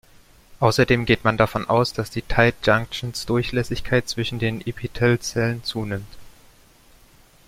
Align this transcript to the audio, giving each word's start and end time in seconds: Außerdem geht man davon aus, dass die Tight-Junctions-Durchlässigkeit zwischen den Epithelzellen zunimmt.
Außerdem 0.61 1.05
geht 1.05 1.23
man 1.25 1.37
davon 1.37 1.69
aus, 1.69 1.93
dass 1.93 2.09
die 2.09 2.23
Tight-Junctions-Durchlässigkeit 2.23 4.09
zwischen 4.09 4.39
den 4.39 4.59
Epithelzellen 4.65 5.63
zunimmt. 5.63 6.07